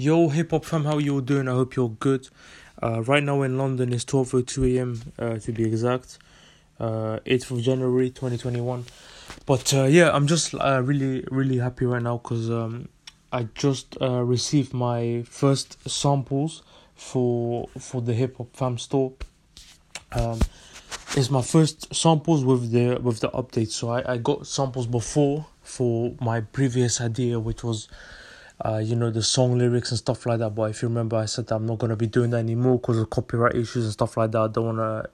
Yo, 0.00 0.30
hip 0.30 0.52
hop 0.52 0.64
fam, 0.64 0.86
how 0.86 0.96
you 0.96 1.12
all 1.12 1.20
doing? 1.20 1.46
I 1.46 1.50
hope 1.50 1.76
you're 1.76 1.90
good. 1.90 2.26
Uh, 2.82 3.02
right 3.02 3.22
now 3.22 3.42
in 3.42 3.58
London, 3.58 3.92
it's 3.92 4.06
12:02 4.06 4.74
a.m. 4.74 5.02
Uh, 5.18 5.36
to 5.36 5.52
be 5.52 5.62
exact, 5.62 6.16
uh, 6.78 7.18
8th 7.26 7.50
of 7.50 7.60
January 7.60 8.08
2021. 8.08 8.86
But 9.44 9.74
uh, 9.74 9.84
yeah, 9.84 10.10
I'm 10.10 10.26
just 10.26 10.54
uh, 10.54 10.80
really, 10.82 11.22
really 11.30 11.58
happy 11.58 11.84
right 11.84 12.00
now 12.00 12.16
because 12.16 12.48
um, 12.48 12.88
I 13.30 13.48
just 13.54 13.98
uh, 14.00 14.22
received 14.22 14.72
my 14.72 15.22
first 15.28 15.76
samples 15.86 16.62
for 16.94 17.68
for 17.78 18.00
the 18.00 18.14
hip 18.14 18.38
hop 18.38 18.56
fam 18.56 18.78
store. 18.78 19.12
Um, 20.12 20.40
it's 21.14 21.30
my 21.30 21.42
first 21.42 21.94
samples 21.94 22.42
with 22.42 22.70
the 22.70 22.98
with 23.02 23.20
the 23.20 23.28
update. 23.32 23.70
So 23.70 23.90
I, 23.90 24.14
I 24.14 24.16
got 24.16 24.46
samples 24.46 24.86
before 24.86 25.44
for 25.60 26.14
my 26.22 26.40
previous 26.40 27.02
idea, 27.02 27.38
which 27.38 27.62
was 27.62 27.86
uh, 28.64 28.78
you 28.78 28.94
know, 28.94 29.10
the 29.10 29.22
song 29.22 29.58
lyrics 29.58 29.90
and 29.90 29.98
stuff 29.98 30.26
like 30.26 30.38
that. 30.38 30.50
But 30.50 30.70
if 30.70 30.82
you 30.82 30.88
remember, 30.88 31.16
I 31.16 31.24
said 31.24 31.50
I'm 31.50 31.66
not 31.66 31.78
gonna 31.78 31.96
be 31.96 32.06
doing 32.06 32.30
that 32.30 32.38
anymore 32.38 32.78
because 32.78 32.98
of 32.98 33.10
copyright 33.10 33.54
issues 33.54 33.84
and 33.84 33.92
stuff 33.92 34.16
like 34.16 34.32
that. 34.32 34.40
I 34.40 34.48
don't 34.48 34.66
wanna, 34.66 35.08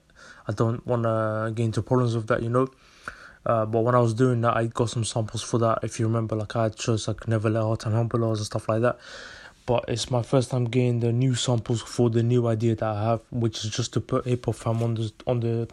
I 0.47 0.51
don't 0.53 0.85
wanna 0.85 1.51
get 1.55 1.63
into 1.63 1.81
problems 1.81 2.15
with 2.15 2.27
that, 2.27 2.43
you 2.43 2.49
know. 2.49 2.67
Uh, 3.45 3.65
but 3.65 3.81
when 3.81 3.95
I 3.95 3.99
was 3.99 4.13
doing 4.13 4.41
that, 4.41 4.57
I 4.57 4.65
got 4.65 4.89
some 4.89 5.05
samples 5.05 5.41
for 5.41 5.57
that. 5.59 5.79
If 5.81 5.99
you 5.99 6.07
remember, 6.07 6.35
like 6.35 6.55
I 6.55 6.69
shows 6.77 7.07
like 7.07 7.27
Never 7.27 7.49
Let 7.49 7.63
Hard 7.63 7.79
Time 7.79 7.93
Humble 7.93 8.29
and 8.29 8.37
stuff 8.39 8.67
like 8.67 8.81
that. 8.81 8.99
But 9.65 9.85
it's 9.87 10.11
my 10.11 10.21
first 10.21 10.51
time 10.51 10.65
getting 10.65 10.99
the 10.99 11.13
new 11.13 11.35
samples 11.35 11.81
for 11.81 12.09
the 12.09 12.23
new 12.23 12.47
idea 12.47 12.75
that 12.75 12.85
I 12.85 13.03
have, 13.03 13.21
which 13.31 13.63
is 13.63 13.71
just 13.71 13.93
to 13.93 14.01
put 14.01 14.25
hip 14.25 14.45
hop 14.45 14.55
fam 14.55 14.83
on 14.83 14.95
the 14.95 15.11
on 15.25 15.39
the 15.39 15.69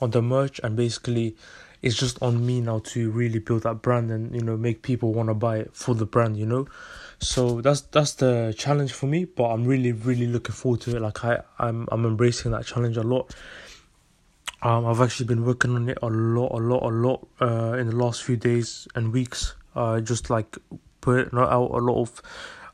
on 0.00 0.10
the 0.10 0.22
merch 0.22 0.60
and 0.64 0.76
basically 0.76 1.36
it's 1.82 1.96
just 1.96 2.22
on 2.22 2.46
me 2.46 2.60
now 2.60 2.78
to 2.78 3.10
really 3.10 3.40
build 3.40 3.64
that 3.64 3.82
brand 3.82 4.10
and 4.10 4.34
you 4.34 4.40
know 4.40 4.56
make 4.56 4.82
people 4.82 5.12
want 5.12 5.28
to 5.28 5.34
buy 5.34 5.58
it 5.58 5.70
for 5.74 5.94
the 5.94 6.06
brand 6.06 6.36
you 6.36 6.46
know? 6.46 6.66
So 7.18 7.60
that's 7.60 7.82
that's 7.82 8.14
the 8.14 8.54
challenge 8.56 8.92
for 8.92 9.06
me 9.06 9.24
but 9.24 9.50
i'm 9.50 9.64
really 9.64 9.92
really 9.92 10.26
looking 10.26 10.54
forward 10.54 10.80
to 10.82 10.96
it. 10.96 11.02
Like 11.02 11.24
i 11.24 11.40
i'm 11.58 11.88
i'm 11.90 12.06
embracing 12.06 12.52
that 12.52 12.64
challenge 12.64 12.96
a 12.96 13.02
lot. 13.02 13.34
Um 14.62 14.86
i've 14.86 15.00
actually 15.00 15.26
been 15.26 15.44
working 15.44 15.74
on 15.74 15.88
it 15.88 15.98
a 16.02 16.08
lot 16.08 16.52
a 16.52 16.62
lot 16.62 16.82
a 16.84 16.92
lot 16.94 17.26
uh 17.40 17.76
in 17.78 17.88
the 17.88 17.96
last 17.96 18.22
few 18.22 18.36
days 18.36 18.86
and 18.94 19.12
weeks. 19.12 19.56
Uh 19.74 20.00
just 20.00 20.30
like 20.30 20.56
putting 21.00 21.36
out 21.36 21.50
a 21.52 21.78
lot 21.78 22.00
of 22.00 22.22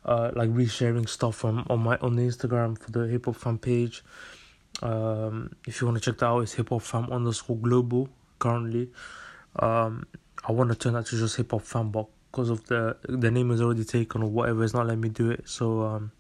uh 0.04 0.30
like 0.34 0.50
resharing 0.50 1.08
stuff 1.08 1.44
on 1.46 1.66
on 1.70 1.80
my 1.80 1.96
on 1.98 2.16
the 2.16 2.22
instagram 2.22 2.78
for 2.78 2.90
the 2.90 3.06
hip 3.06 3.24
hop 3.24 3.36
fam 3.36 3.58
page. 3.58 4.04
Um 4.82 5.56
if 5.66 5.80
you 5.80 5.86
want 5.86 5.96
to 6.02 6.10
check 6.10 6.18
that 6.20 6.26
out 6.26 6.40
it's 6.40 6.52
hip 6.52 6.68
hop 6.68 6.82
fam 6.82 7.10
underscore 7.10 7.56
global 7.56 8.10
currently. 8.38 8.90
Um, 9.58 10.06
I 10.46 10.52
want 10.52 10.70
to 10.70 10.76
turn 10.76 10.94
that 10.94 11.06
to 11.06 11.18
just 11.18 11.36
hip 11.36 11.50
hop 11.50 11.62
fam, 11.62 11.90
but 11.90 12.06
because 12.30 12.50
of 12.50 12.64
the 12.66 12.96
the 13.08 13.30
name 13.30 13.50
is 13.50 13.60
already 13.60 13.84
taken 13.84 14.22
or 14.22 14.30
whatever, 14.30 14.64
it's 14.64 14.74
not 14.74 14.86
letting 14.86 15.00
me 15.00 15.08
do 15.08 15.30
it. 15.30 15.48
So, 15.48 15.82
um, 15.82 16.12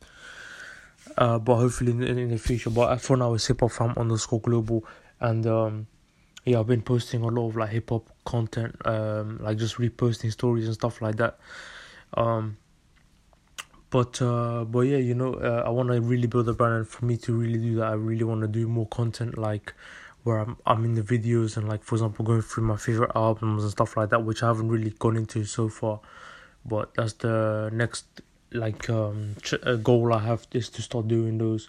uh, 1.16 1.38
but 1.38 1.56
hopefully 1.56 1.92
in, 1.92 2.02
in 2.02 2.30
the 2.30 2.38
future. 2.38 2.70
But 2.70 3.00
for 3.00 3.16
now, 3.16 3.34
it's 3.34 3.46
hip 3.46 3.60
hop 3.60 3.72
fam 3.72 3.94
underscore 3.96 4.40
global, 4.40 4.84
and 5.20 5.46
um, 5.46 5.86
yeah, 6.44 6.60
I've 6.60 6.66
been 6.66 6.82
posting 6.82 7.22
a 7.22 7.28
lot 7.28 7.48
of 7.48 7.56
like 7.56 7.70
hip 7.70 7.90
hop 7.90 8.10
content, 8.24 8.74
um, 8.84 9.38
like 9.42 9.58
just 9.58 9.76
reposting 9.76 10.32
stories 10.32 10.66
and 10.66 10.74
stuff 10.74 11.00
like 11.00 11.16
that. 11.16 11.38
Um, 12.14 12.56
but 13.90 14.20
uh, 14.20 14.64
but 14.64 14.80
yeah, 14.80 14.98
you 14.98 15.14
know, 15.14 15.34
uh, 15.34 15.62
I 15.66 15.70
want 15.70 15.90
to 15.90 16.00
really 16.00 16.26
build 16.26 16.48
a 16.48 16.52
brand, 16.52 16.74
and 16.74 16.88
for 16.88 17.04
me 17.04 17.16
to 17.18 17.32
really 17.32 17.58
do 17.58 17.76
that, 17.76 17.88
I 17.88 17.92
really 17.94 18.24
want 18.24 18.42
to 18.42 18.48
do 18.48 18.66
more 18.68 18.86
content 18.86 19.38
like 19.38 19.74
where 20.24 20.38
I'm 20.38 20.56
I'm 20.66 20.84
in 20.84 20.94
the 20.94 21.02
videos 21.02 21.56
and 21.56 21.68
like 21.68 21.82
for 21.82 21.94
example 21.94 22.24
going 22.24 22.42
through 22.42 22.64
my 22.64 22.76
favorite 22.76 23.12
albums 23.14 23.62
and 23.62 23.72
stuff 23.72 23.96
like 23.96 24.10
that, 24.10 24.24
which 24.24 24.42
I 24.42 24.48
haven't 24.48 24.68
really 24.68 24.90
gone 24.90 25.16
into 25.16 25.44
so 25.44 25.68
far. 25.68 26.00
But 26.64 26.94
that's 26.94 27.14
the 27.14 27.70
next 27.72 28.06
like 28.52 28.88
um 28.90 29.36
uh, 29.62 29.76
goal 29.76 30.12
I 30.12 30.20
have 30.20 30.46
is 30.52 30.68
to 30.70 30.82
start 30.82 31.08
doing 31.08 31.38
those. 31.38 31.68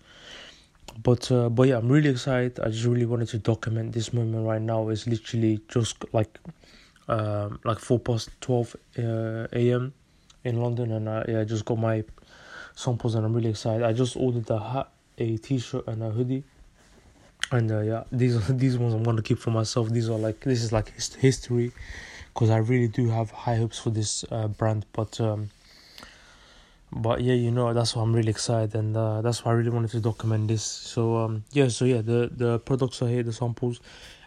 But 1.02 1.32
uh, 1.32 1.50
but 1.50 1.68
yeah, 1.68 1.78
I'm 1.78 1.90
really 1.90 2.10
excited. 2.10 2.60
I 2.60 2.70
just 2.70 2.86
really 2.86 3.06
wanted 3.06 3.30
to 3.30 3.38
document 3.38 3.94
this 3.94 4.12
moment 4.14 4.46
right 4.46 4.62
now. 4.62 4.90
It's 4.90 5.08
literally 5.08 5.62
just 5.70 6.04
like 6.14 6.40
um 7.08 7.60
like 7.64 7.80
four 7.80 8.00
past 8.00 8.30
twelve 8.42 8.76
uh, 8.98 9.48
a.m. 9.54 9.94
in 10.44 10.62
London, 10.62 10.92
and 10.92 11.08
I 11.08 11.26
yeah 11.28 11.44
just 11.44 11.66
got 11.66 11.78
my 11.78 12.04
samples 12.76 13.16
and 13.16 13.26
I'm 13.26 13.34
really 13.34 13.52
excited. 13.52 13.84
I 13.84 13.94
just 13.94 14.16
ordered 14.16 14.50
a 14.50 14.60
hat, 14.60 14.90
a 15.18 15.38
t-shirt, 15.38 15.88
and 15.88 16.02
a 16.02 16.10
hoodie 16.10 16.44
and 17.52 17.72
uh, 17.72 17.80
yeah 17.80 18.04
these 18.12 18.48
these 18.58 18.78
ones 18.78 18.94
i'm 18.94 19.04
gonna 19.04 19.22
keep 19.22 19.40
for 19.40 19.52
myself. 19.52 19.90
These 19.90 20.10
are 20.10 20.18
like 20.18 20.42
this 20.42 20.64
is 20.64 20.72
like 20.72 20.94
his- 20.94 21.16
history 21.16 21.72
because 22.34 22.50
i 22.50 22.58
really 22.58 22.88
do 22.88 23.10
have 23.10 23.32
high 23.32 23.56
hopes 23.56 23.80
for 23.80 23.90
this 23.90 24.24
uh, 24.32 24.48
brand 24.48 24.86
but 24.94 25.20
um 25.20 25.50
but 26.92 27.22
yeah 27.22 27.34
you 27.34 27.52
know 27.52 27.74
that's 27.74 27.96
why 27.96 28.02
i'm 28.02 28.16
really 28.16 28.30
excited 28.30 28.74
and 28.76 28.98
uh, 28.98 29.22
that's 29.22 29.46
why 29.46 29.52
i 29.52 29.56
really 29.56 29.70
wanted 29.70 29.92
to 29.92 30.00
document 30.00 30.48
this. 30.48 30.64
So 30.64 31.18
um 31.18 31.44
yeah 31.52 31.68
so 31.68 31.86
yeah 31.86 32.02
the 32.02 32.30
the 32.36 32.60
products 32.60 33.02
are 33.02 33.08
here 33.08 33.24
the 33.24 33.34
samples. 33.34 33.80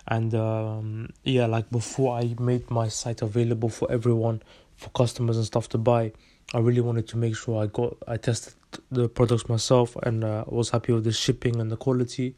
And 0.08 0.34
um 0.34 1.10
yeah 1.22 1.46
like 1.46 1.70
before 1.70 2.18
i 2.18 2.34
made 2.40 2.68
my 2.70 2.88
site 2.88 3.22
available 3.22 3.68
for 3.68 3.90
everyone 3.90 4.42
for 4.76 4.90
customers 4.90 5.36
and 5.36 5.46
stuff 5.46 5.68
to 5.68 5.78
buy 5.78 6.10
i 6.54 6.58
really 6.58 6.80
wanted 6.80 7.06
to 7.08 7.16
make 7.16 7.36
sure 7.36 7.62
i 7.62 7.66
got 7.66 7.96
i 8.08 8.16
tested 8.16 8.54
the 8.90 9.08
products 9.08 9.48
myself 9.48 9.94
and 10.02 10.24
uh, 10.24 10.44
was 10.48 10.70
happy 10.70 10.92
with 10.92 11.04
the 11.04 11.12
shipping 11.12 11.60
and 11.60 11.70
the 11.70 11.76
quality 11.76 12.34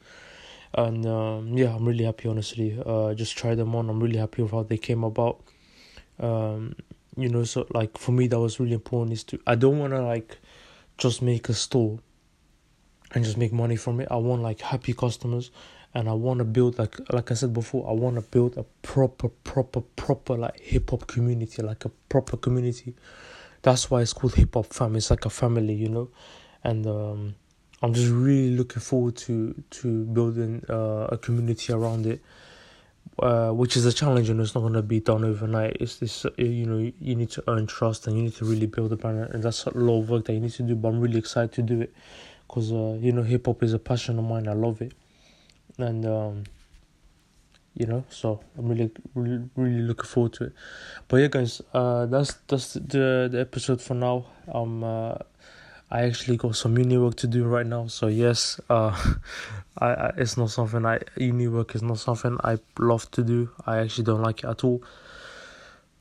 and 0.74 1.06
um, 1.06 1.56
yeah, 1.56 1.74
I'm 1.74 1.84
really 1.84 2.04
happy. 2.04 2.28
Honestly, 2.28 2.80
uh, 2.84 3.14
just 3.14 3.36
try 3.36 3.54
them 3.54 3.74
on. 3.74 3.88
I'm 3.88 4.00
really 4.00 4.18
happy 4.18 4.42
with 4.42 4.50
how 4.50 4.64
they 4.64 4.76
came 4.76 5.04
about. 5.04 5.40
Um, 6.18 6.74
you 7.16 7.28
know, 7.28 7.44
so 7.44 7.66
like 7.70 7.96
for 7.96 8.12
me, 8.12 8.26
that 8.28 8.38
was 8.38 8.58
really 8.58 8.74
important. 8.74 9.12
Is 9.12 9.24
to 9.24 9.40
I 9.46 9.54
don't 9.54 9.78
want 9.78 9.92
to 9.92 10.02
like 10.02 10.38
just 10.98 11.22
make 11.22 11.48
a 11.48 11.54
store 11.54 11.98
and 13.12 13.24
just 13.24 13.36
make 13.36 13.52
money 13.52 13.76
from 13.76 14.00
it. 14.00 14.08
I 14.10 14.16
want 14.16 14.42
like 14.42 14.60
happy 14.60 14.94
customers, 14.94 15.52
and 15.94 16.08
I 16.08 16.12
want 16.12 16.38
to 16.38 16.44
build 16.44 16.78
like 16.78 16.98
like 17.12 17.30
I 17.30 17.34
said 17.34 17.52
before. 17.52 17.88
I 17.88 17.92
want 17.92 18.16
to 18.16 18.22
build 18.22 18.56
a 18.56 18.64
proper, 18.82 19.28
proper, 19.28 19.80
proper 19.80 20.36
like 20.36 20.58
hip 20.58 20.90
hop 20.90 21.06
community, 21.06 21.62
like 21.62 21.84
a 21.84 21.90
proper 22.08 22.36
community. 22.36 22.94
That's 23.62 23.90
why 23.90 24.02
it's 24.02 24.12
called 24.12 24.34
hip 24.34 24.54
hop 24.54 24.72
fam. 24.72 24.96
It's 24.96 25.10
like 25.10 25.24
a 25.24 25.30
family, 25.30 25.74
you 25.74 25.88
know, 25.88 26.08
and 26.64 26.86
um 26.86 27.34
I'm 27.84 27.92
just 27.92 28.10
really 28.10 28.56
looking 28.56 28.80
forward 28.80 29.14
to 29.26 29.54
to 29.78 30.04
building 30.06 30.64
uh, 30.70 31.08
a 31.12 31.18
community 31.18 31.70
around 31.70 32.06
it, 32.06 32.22
uh, 33.18 33.50
which 33.50 33.76
is 33.76 33.84
a 33.84 33.92
challenge 33.92 34.30
and 34.30 34.40
it's 34.40 34.54
not 34.54 34.62
gonna 34.62 34.80
be 34.80 35.00
done 35.00 35.22
overnight. 35.22 35.76
It's 35.80 35.96
this 35.96 36.24
uh, 36.24 36.30
you 36.38 36.64
know 36.64 36.78
you 36.98 37.14
need 37.14 37.28
to 37.32 37.44
earn 37.46 37.66
trust 37.66 38.06
and 38.06 38.16
you 38.16 38.22
need 38.22 38.36
to 38.36 38.46
really 38.46 38.64
build 38.64 38.90
a 38.94 38.96
brand 38.96 39.18
and 39.18 39.42
that's 39.42 39.66
a 39.66 39.76
lot 39.76 40.00
of 40.00 40.08
work 40.08 40.24
that 40.24 40.32
you 40.32 40.40
need 40.40 40.52
to 40.52 40.62
do. 40.62 40.74
But 40.74 40.88
I'm 40.88 41.00
really 41.00 41.18
excited 41.18 41.52
to 41.52 41.62
do 41.62 41.82
it 41.82 41.94
because 42.48 42.72
uh, 42.72 42.96
you 42.98 43.12
know 43.12 43.22
hip 43.22 43.44
hop 43.44 43.62
is 43.62 43.74
a 43.74 43.78
passion 43.78 44.18
of 44.18 44.24
mine. 44.24 44.48
I 44.48 44.54
love 44.54 44.80
it, 44.80 44.94
and 45.76 46.06
um, 46.06 46.44
you 47.74 47.84
know 47.84 48.02
so 48.08 48.40
I'm 48.56 48.66
really 48.66 48.90
really 49.14 49.44
really 49.56 49.82
looking 49.82 50.06
forward 50.06 50.32
to 50.34 50.44
it. 50.44 50.52
But 51.06 51.16
yeah, 51.18 51.28
guys, 51.28 51.60
uh, 51.74 52.06
that's 52.06 52.32
that's 52.48 52.72
the 52.72 53.28
the 53.30 53.40
episode 53.40 53.82
for 53.82 53.92
now. 53.92 54.24
Um. 54.50 54.82
Uh, 54.82 55.16
I 55.94 56.02
actually 56.02 56.36
got 56.36 56.56
some 56.56 56.76
uni 56.76 56.98
work 56.98 57.14
to 57.18 57.28
do 57.28 57.44
right 57.44 57.64
now. 57.64 57.86
So 57.86 58.08
yes, 58.08 58.60
uh, 58.68 58.90
I, 59.78 59.86
I 59.86 60.12
it's 60.16 60.36
not 60.36 60.50
something 60.50 60.84
I 60.84 60.98
uni 61.16 61.46
work 61.46 61.76
is 61.76 61.82
not 61.82 62.00
something 62.00 62.36
I 62.42 62.58
love 62.80 63.08
to 63.12 63.22
do. 63.22 63.48
I 63.64 63.78
actually 63.78 64.02
don't 64.02 64.20
like 64.20 64.42
it 64.42 64.48
at 64.48 64.64
all. 64.64 64.82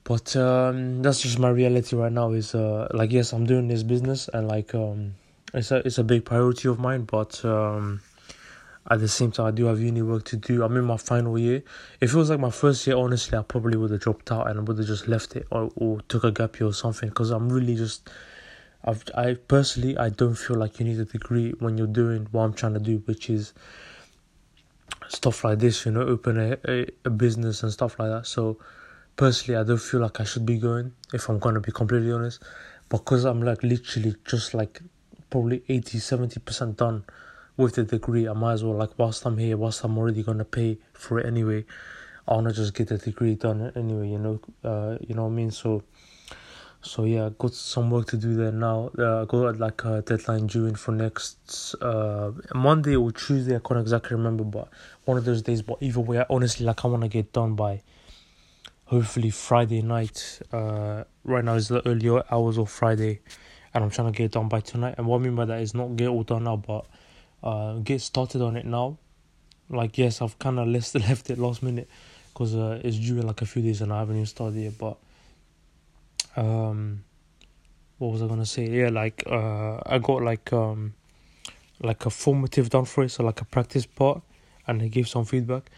But 0.03 0.35
um, 0.35 1.03
that's 1.03 1.21
just 1.21 1.37
my 1.37 1.49
reality 1.49 1.95
right 1.95 2.11
now. 2.11 2.31
Is 2.31 2.55
uh, 2.55 2.87
like 2.91 3.11
yes, 3.11 3.33
I'm 3.33 3.45
doing 3.45 3.67
this 3.67 3.83
business 3.83 4.27
and 4.33 4.47
like 4.47 4.73
um, 4.73 5.13
it's 5.53 5.69
a 5.69 5.85
it's 5.85 5.99
a 5.99 6.03
big 6.03 6.25
priority 6.25 6.69
of 6.69 6.79
mine. 6.79 7.03
But 7.03 7.45
um, 7.45 8.01
at 8.89 8.99
the 8.99 9.07
same 9.07 9.31
time, 9.31 9.45
I 9.45 9.51
do 9.51 9.65
have 9.65 9.79
uni 9.79 10.01
work 10.01 10.23
to 10.25 10.37
do. 10.37 10.63
I'm 10.63 10.75
in 10.75 10.85
my 10.85 10.97
final 10.97 11.37
year. 11.37 11.61
If 12.01 12.15
it 12.15 12.17
was 12.17 12.31
like 12.31 12.39
my 12.39 12.49
first 12.49 12.87
year, 12.87 12.97
honestly, 12.97 13.37
I 13.37 13.43
probably 13.43 13.77
would 13.77 13.91
have 13.91 14.01
dropped 14.01 14.31
out 14.31 14.49
and 14.49 14.67
would 14.67 14.79
have 14.79 14.87
just 14.87 15.07
left 15.07 15.35
it 15.35 15.45
or, 15.51 15.71
or 15.75 16.01
took 16.07 16.23
a 16.23 16.31
gap 16.31 16.59
year 16.59 16.69
or 16.69 16.73
something. 16.73 17.09
Because 17.09 17.29
I'm 17.29 17.47
really 17.47 17.75
just 17.75 18.09
I've 18.85 19.03
I 19.15 19.35
personally 19.35 19.97
I 19.97 20.09
don't 20.09 20.35
feel 20.35 20.57
like 20.57 20.79
you 20.79 20.85
need 20.85 20.99
a 20.99 21.05
degree 21.05 21.53
when 21.59 21.77
you're 21.77 21.87
doing 21.87 22.27
what 22.31 22.43
I'm 22.43 22.53
trying 22.53 22.73
to 22.73 22.79
do, 22.79 22.97
which 23.05 23.29
is 23.29 23.53
stuff 25.07 25.43
like 25.43 25.59
this, 25.59 25.85
you 25.85 25.91
know, 25.91 26.01
open 26.01 26.37
a, 26.37 26.57
a, 26.67 26.87
a 27.05 27.09
business 27.09 27.63
and 27.63 27.71
stuff 27.71 27.97
like 27.99 28.09
that. 28.09 28.27
So 28.27 28.57
personally 29.15 29.59
I 29.59 29.63
don't 29.63 29.81
feel 29.81 30.01
like 30.01 30.19
I 30.19 30.23
should 30.25 30.45
be 30.45 30.57
going, 30.57 30.91
if 31.13 31.29
I'm 31.29 31.39
gonna 31.39 31.61
be 31.61 31.71
completely 31.71 32.11
honest. 32.11 32.43
Because 32.89 33.23
I'm 33.23 33.41
like 33.41 33.63
literally 33.63 34.15
just 34.25 34.53
like 34.53 34.81
probably 35.29 35.63
80 35.69 35.99
70 35.99 36.39
percent 36.41 36.77
done 36.77 37.05
with 37.55 37.75
the 37.75 37.83
degree, 37.83 38.27
I 38.27 38.33
might 38.33 38.53
as 38.53 38.63
well 38.63 38.75
like 38.75 38.91
whilst 38.97 39.25
I'm 39.25 39.37
here, 39.37 39.55
whilst 39.57 39.83
I'm 39.83 39.97
already 39.97 40.23
gonna 40.23 40.45
pay 40.45 40.77
for 40.93 41.19
it 41.19 41.25
anyway, 41.25 41.65
I 42.27 42.33
wanna 42.33 42.51
just 42.51 42.73
get 42.73 42.89
the 42.89 42.97
degree 42.97 43.35
done 43.35 43.71
anyway, 43.75 44.09
you 44.09 44.19
know, 44.19 44.39
uh, 44.63 44.97
you 44.99 45.15
know 45.15 45.23
what 45.23 45.31
I 45.31 45.35
mean? 45.35 45.51
So 45.51 45.83
so 46.83 47.05
yeah, 47.05 47.29
got 47.37 47.53
some 47.53 47.89
work 47.89 48.07
to 48.07 48.17
do 48.17 48.35
there 48.35 48.51
now. 48.51 48.89
Uh, 48.99 49.23
got 49.23 49.57
like 49.57 49.83
a 49.85 50.01
deadline 50.01 50.47
due 50.47 50.65
in 50.65 50.75
for 50.75 50.91
next 50.91 51.75
uh 51.81 52.31
Monday 52.53 52.95
or 52.95 53.11
Tuesday. 53.11 53.55
I 53.55 53.59
can't 53.59 53.79
exactly 53.79 54.17
remember, 54.17 54.43
but 54.43 54.67
one 55.05 55.17
of 55.17 55.23
those 55.23 55.41
days. 55.41 55.61
But 55.61 55.77
either 55.81 56.01
way, 56.01 56.19
I 56.19 56.25
honestly 56.29 56.65
like 56.65 56.83
I 56.83 56.89
want 56.89 57.03
to 57.03 57.07
get 57.07 57.31
done 57.31 57.55
by 57.55 57.81
hopefully 58.85 59.29
Friday 59.29 59.81
night. 59.81 60.41
Uh, 60.51 61.05
right 61.23 61.43
now 61.43 61.53
is 61.53 61.69
the 61.69 61.85
earlier 61.87 62.21
hours 62.29 62.57
of 62.57 62.69
Friday, 62.69 63.21
and 63.73 63.83
I'm 63.83 63.89
trying 63.89 64.11
to 64.11 64.17
get 64.17 64.25
it 64.25 64.31
done 64.33 64.49
by 64.49 64.59
tonight. 64.59 64.95
And 64.97 65.07
what 65.07 65.21
I 65.21 65.23
mean 65.23 65.35
by 65.35 65.45
that 65.45 65.61
is 65.61 65.73
not 65.73 65.95
get 65.95 66.09
all 66.09 66.23
done 66.23 66.43
now, 66.43 66.57
but 66.57 66.85
uh, 67.41 67.75
get 67.75 68.01
started 68.01 68.41
on 68.41 68.57
it 68.57 68.65
now. 68.65 68.97
Like 69.69 69.97
yes, 69.97 70.21
I've 70.21 70.37
kind 70.37 70.59
of 70.59 70.67
left 70.75 70.93
left 70.95 71.29
it 71.29 71.37
last 71.37 71.63
minute 71.63 71.89
because 72.33 72.55
uh, 72.55 72.81
it's 72.83 72.97
due 72.97 73.19
in 73.19 73.27
like 73.27 73.41
a 73.41 73.45
few 73.45 73.61
days 73.61 73.81
and 73.81 73.93
I 73.93 73.99
haven't 73.99 74.15
even 74.15 74.25
started 74.25 74.59
yet. 74.59 74.77
But 74.77 74.97
um, 76.35 77.03
what 77.97 78.11
was 78.11 78.21
I 78.21 78.27
gonna 78.27 78.45
say? 78.45 78.67
Yeah, 78.67 78.89
like 78.89 79.23
uh, 79.27 79.79
I 79.85 79.99
got 79.99 80.21
like 80.21 80.51
um, 80.53 80.93
like 81.81 82.05
a 82.05 82.09
formative 82.09 82.69
done 82.69 82.85
for 82.85 83.03
it, 83.03 83.09
so 83.09 83.23
like 83.23 83.41
a 83.41 83.45
practice 83.45 83.85
part, 83.85 84.21
and 84.67 84.81
I 84.81 84.87
gave 84.87 85.07
some 85.07 85.25
feedback. 85.25 85.69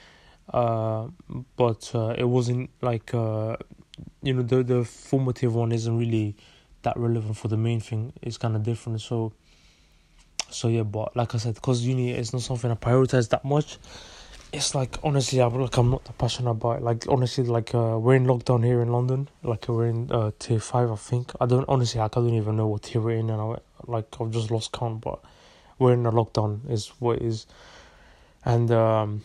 Uh, 0.52 1.08
but 1.56 1.92
uh, 1.96 2.16
it 2.18 2.26
wasn't 2.26 2.70
like 2.82 3.14
uh, 3.14 3.58
you 4.22 4.34
know 4.34 4.44
the 4.44 4.64
the 4.64 4.84
formative 4.86 5.56
one 5.56 5.72
isn't 5.72 5.98
really 5.98 6.36
that 6.84 6.96
relevant 6.98 7.38
for 7.38 7.48
the 7.48 7.58
main 7.58 7.80
thing. 7.80 8.14
It's 8.22 8.38
kind 8.38 8.56
of 8.56 8.64
different. 8.64 9.02
So 9.02 9.34
so 10.50 10.68
yeah, 10.68 10.84
but 10.84 11.16
like 11.16 11.36
I 11.36 11.38
said, 11.38 11.56
because 11.56 11.82
uni 11.82 12.12
is 12.12 12.34
not 12.34 12.42
something 12.44 12.72
I 12.72 12.76
prioritize 12.76 13.30
that 13.30 13.44
much. 13.44 13.78
It's 14.56 14.74
like 14.74 14.98
honestly, 15.04 15.42
I'm 15.42 15.54
like 15.60 15.76
I'm 15.76 15.90
not 15.90 16.06
that 16.06 16.18
passionate 16.18 16.52
about 16.52 16.78
it. 16.78 16.82
Like 16.84 17.04
honestly, 17.10 17.44
like 17.44 17.76
uh, 17.76 18.00
we're 18.00 18.16
in 18.16 18.26
lockdown 18.26 18.64
here 18.64 18.82
in 18.82 18.88
London. 18.88 19.28
Like 19.44 19.68
we're 19.68 19.88
in 19.88 20.10
uh, 20.10 20.32
tier 20.40 20.62
five, 20.62 20.90
I 20.90 20.96
think. 20.96 21.34
I 21.42 21.46
don't 21.46 21.66
honestly, 21.68 22.00
like, 22.00 22.16
I 22.16 22.22
don't 22.22 22.36
even 22.36 22.56
know 22.56 22.68
what 22.68 22.84
tier 22.84 23.02
we're 23.02 23.18
in, 23.18 23.30
and 23.30 23.42
I 23.42 23.58
like 23.86 24.16
I've 24.18 24.32
just 24.32 24.52
lost 24.52 24.72
count. 24.72 25.02
But 25.02 25.20
we're 25.78 25.92
in 25.92 26.06
a 26.06 26.12
lockdown, 26.12 26.72
is 26.72 26.88
what 27.00 27.22
is, 27.22 27.48
and 28.46 28.72
um, 28.72 29.24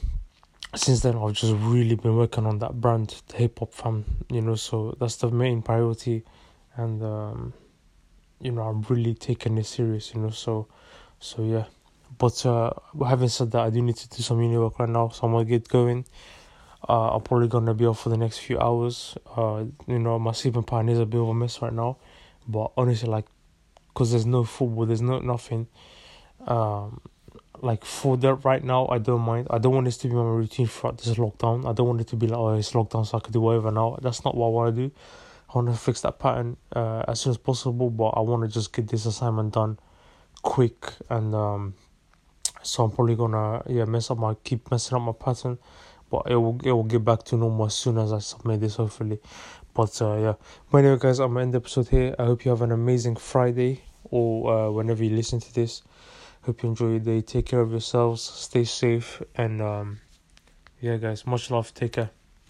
since 0.74 1.02
then 1.02 1.16
I've 1.16 1.34
just 1.34 1.54
really 1.60 1.94
been 1.94 2.16
working 2.16 2.44
on 2.44 2.58
that 2.58 2.80
brand, 2.80 3.22
the 3.28 3.36
hip 3.36 3.60
hop 3.60 3.72
fam. 3.72 4.04
You 4.30 4.40
know, 4.40 4.56
so 4.56 4.96
that's 4.98 5.14
the 5.14 5.30
main 5.30 5.62
priority, 5.62 6.24
and 6.74 7.00
um, 7.04 7.52
you 8.40 8.50
know 8.50 8.62
I'm 8.62 8.82
really 8.88 9.14
taking 9.14 9.58
it 9.58 9.66
serious. 9.66 10.12
You 10.12 10.22
know, 10.22 10.30
so 10.30 10.66
so 11.20 11.44
yeah. 11.44 11.66
But 12.18 12.44
uh, 12.44 12.72
having 13.06 13.28
said 13.28 13.50
that, 13.52 13.60
I 13.60 13.70
do 13.70 13.82
need 13.82 13.96
to 13.96 14.08
do 14.08 14.22
some 14.22 14.42
uni 14.42 14.58
work 14.58 14.78
right 14.78 14.88
now, 14.88 15.08
so 15.08 15.26
I'm 15.26 15.32
gonna 15.32 15.44
get 15.44 15.68
going. 15.68 16.04
Uh, 16.88 17.14
I'm 17.14 17.22
probably 17.22 17.48
gonna 17.48 17.74
be 17.74 17.86
off 17.86 18.00
for 18.00 18.08
the 18.08 18.16
next 18.16 18.38
few 18.38 18.58
hours. 18.58 19.16
Uh, 19.36 19.64
you 19.86 19.98
know, 19.98 20.18
my 20.18 20.32
sleeping 20.32 20.62
pattern 20.62 20.88
is 20.88 20.98
a 20.98 21.06
bit 21.06 21.20
of 21.20 21.28
a 21.28 21.34
mess 21.34 21.62
right 21.62 21.72
now, 21.72 21.98
but 22.48 22.72
honestly, 22.76 23.08
like, 23.08 23.26
cause 23.94 24.10
there's 24.10 24.26
no 24.26 24.44
football, 24.44 24.86
there's 24.86 25.02
no 25.02 25.18
nothing. 25.18 25.66
Um, 26.46 27.00
like 27.62 27.84
for 27.84 28.16
that 28.16 28.34
right 28.44 28.64
now, 28.64 28.88
I 28.88 28.98
don't 28.98 29.20
mind. 29.20 29.46
I 29.50 29.58
don't 29.58 29.74
want 29.74 29.84
this 29.84 29.98
to 29.98 30.08
be 30.08 30.14
my 30.14 30.22
routine 30.22 30.66
throughout 30.66 30.98
this 30.98 31.14
lockdown. 31.14 31.68
I 31.68 31.72
don't 31.72 31.86
want 31.86 32.00
it 32.00 32.08
to 32.08 32.16
be 32.16 32.26
like, 32.26 32.38
oh, 32.38 32.54
it's 32.54 32.72
lockdown, 32.72 33.06
so 33.06 33.18
I 33.18 33.20
can 33.20 33.32
do 33.32 33.40
whatever 33.40 33.70
now. 33.70 33.98
That's 34.00 34.24
not 34.24 34.36
what 34.36 34.46
I 34.46 34.50
want 34.50 34.76
to 34.76 34.88
do. 34.88 34.94
I 35.50 35.58
want 35.58 35.68
to 35.68 35.74
fix 35.74 36.00
that 36.02 36.18
pattern 36.18 36.56
uh, 36.74 37.04
as 37.08 37.20
soon 37.20 37.30
as 37.30 37.38
possible, 37.38 37.90
but 37.90 38.10
I 38.10 38.20
want 38.20 38.42
to 38.42 38.48
just 38.48 38.72
get 38.72 38.88
this 38.88 39.04
assignment 39.04 39.54
done 39.54 39.78
quick 40.42 40.94
and 41.10 41.34
um 41.34 41.74
so 42.62 42.84
I'm 42.84 42.90
probably 42.90 43.16
gonna 43.16 43.62
yeah 43.66 43.84
mess 43.84 44.10
up 44.10 44.18
my 44.18 44.34
keep 44.44 44.70
messing 44.70 44.96
up 44.96 45.02
my 45.02 45.12
pattern 45.12 45.58
but 46.10 46.22
it 46.26 46.36
will 46.36 46.58
it 46.64 46.72
will 46.72 46.84
get 46.84 47.04
back 47.04 47.22
to 47.24 47.36
normal 47.36 47.66
as 47.66 47.74
soon 47.74 47.96
as 47.98 48.12
I 48.12 48.18
submit 48.18 48.60
this 48.60 48.76
hopefully. 48.76 49.20
But 49.72 50.00
uh, 50.02 50.16
yeah. 50.16 50.34
But 50.70 50.78
anyway 50.78 50.98
guys 50.98 51.20
I'm 51.20 51.32
gonna 51.32 51.42
end 51.42 51.54
the 51.54 51.58
episode 51.58 51.88
here. 51.88 52.14
I 52.18 52.24
hope 52.24 52.44
you 52.44 52.50
have 52.50 52.62
an 52.62 52.72
amazing 52.72 53.16
Friday 53.16 53.82
or 54.04 54.52
uh, 54.52 54.70
whenever 54.70 55.04
you 55.04 55.14
listen 55.14 55.40
to 55.40 55.54
this. 55.54 55.82
Hope 56.42 56.62
you 56.62 56.70
enjoy 56.70 56.90
your 56.90 56.98
day. 56.98 57.20
Take 57.20 57.46
care 57.46 57.60
of 57.60 57.70
yourselves. 57.70 58.22
Stay 58.22 58.64
safe 58.64 59.22
and 59.36 59.62
um 59.62 60.00
yeah 60.80 60.96
guys 60.96 61.26
much 61.26 61.50
love. 61.50 61.72
Take 61.72 61.92
care 61.92 62.10